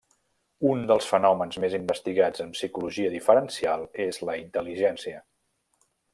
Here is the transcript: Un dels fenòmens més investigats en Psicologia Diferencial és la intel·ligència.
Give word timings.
Un 0.69 0.79
dels 0.91 1.09
fenòmens 1.09 1.59
més 1.65 1.75
investigats 1.79 2.43
en 2.47 2.55
Psicologia 2.57 3.13
Diferencial 3.17 3.87
és 4.07 4.21
la 4.31 4.37
intel·ligència. 4.43 5.23